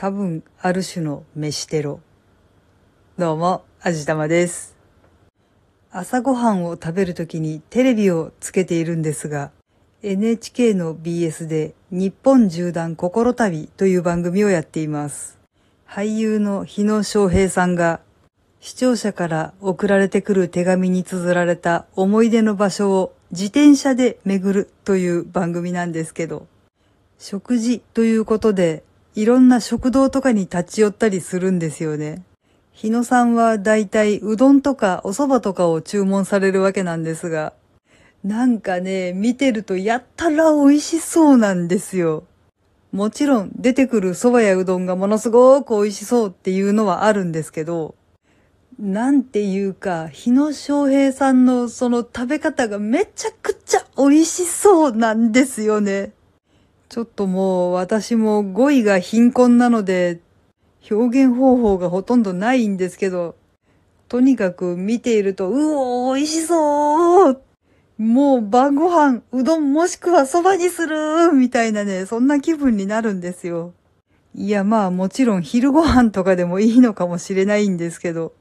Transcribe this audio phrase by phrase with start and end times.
[0.00, 2.00] 多分ある種の飯テロ。
[3.18, 4.74] どうも、あじたまです。
[5.92, 9.50] 朝ごはんを食べるときにテレビをつけているんですが、
[10.02, 15.38] NHK の BS で日本縦断心旅という番組をやっています。
[15.86, 18.00] 俳優の日野翔平さんが
[18.60, 26.46] 視聴者から送られてくる手紙に綴られた思い出の場所を自転車で巡るという番組なんですけど、
[27.18, 28.82] 食事ということで
[29.16, 32.22] いろんな食堂とかに立ち寄ったりするんですよね。
[32.72, 37.52] 日野さんはだいたいうどんとかお蕎麦とかを注文されるわけなんですが、
[38.24, 42.24] なんかね、見てるとやったら美味しそうなんですよ。
[42.92, 47.94] もちろん出てくる蕎麦やうどんがものすごく美味しそうっていうのはあるんですけど、
[48.78, 56.12] なんていうか、日野翔平さんのその食べ方がめちゃくちゃ美味しそうなんですよね。
[56.90, 60.18] ちょっともう私も語彙が貧困なので、
[60.90, 63.36] 表現方法がほとんどないんですけど、
[64.08, 65.52] とにかく見ていると、う
[66.08, 67.42] おー、美味しそう
[67.96, 73.72] もう晩ご飯、うどんもしくは蕎麦にするみたいなね、そんな気分になるんですよ。
[74.34, 78.32] いやまあもちろん昼ご飯とかでもいいのかもしれないんですけど、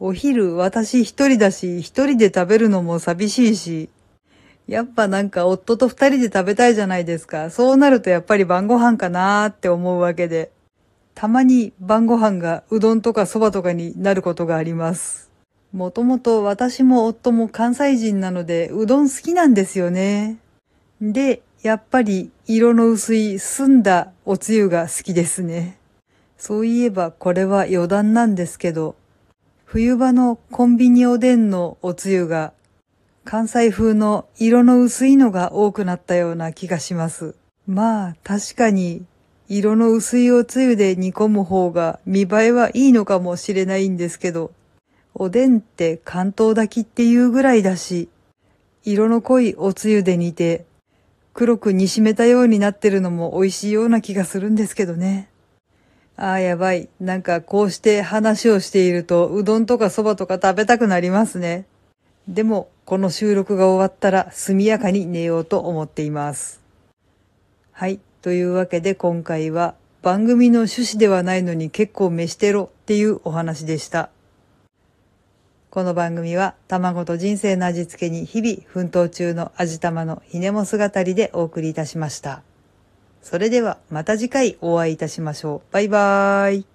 [0.00, 3.88] お昼私一人だし、一人で食べるのも寂しいし、
[4.66, 7.50] やっぱなんか夫と二人で食べたいじゃないですか。
[7.50, 10.50] そうなるとやっぱり晩ご飯かなーって思うわけで。
[11.14, 15.30] たまに晩ご飯がうどんとか蕎麦とかになることがあります。
[15.72, 20.38] もともと私も夫も関西人なのでうどん好きなんですよね。
[21.00, 25.78] で、やっぱり色の薄い澄んだおつゆが好きですね。
[26.36, 28.94] そういえばこれは余談なんですけど、
[29.64, 32.52] 冬場のコンビニおでんのおつゆが
[33.26, 37.34] 関西風の色の薄いのが多くなったような気がします。
[37.66, 39.04] まあ確かに
[39.48, 44.52] 色の薄いおつゆで煮込む方が見栄えはいいのかもしれないんですけど、
[45.12, 48.08] おでんって関東炊きっていうぐらいだし、
[48.84, 50.64] 色の濃いおつゆで煮て
[51.34, 55.28] 黒く煮しめたようになってるのも美味しいような気がするんですけどね。
[56.16, 56.88] ああ、やばい。
[57.00, 61.66] なんかこうして話をしていると、うどんとか蕎麦とか食べたくなりますね。
[62.28, 66.60] でも、この収録が終わったら速やかに寝ようと思っています。
[67.72, 67.98] はい。
[68.22, 74.10] というわけで今回は番組の趣旨ではないのに結構飯テロっていうお話でした。
[75.68, 82.42] この番組は卵と人生の味付けに日々奮闘中の味玉のひねも姿でお送りいたしました。
[83.20, 85.72] それではまた次回お会いいたしましょう。
[85.72, 86.66] バイバーイ。